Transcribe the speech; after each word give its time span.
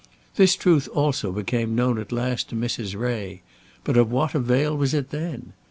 This 0.35 0.55
truth 0.55 0.89
also 0.95 1.31
became 1.31 1.75
known 1.75 1.99
at 1.99 2.11
last 2.11 2.49
to 2.49 2.55
Mrs. 2.55 2.99
Ray, 2.99 3.43
but 3.83 3.97
of 3.97 4.09
what 4.11 4.33
avail 4.33 4.75
was 4.75 4.95
it 4.95 5.11
then? 5.11 5.53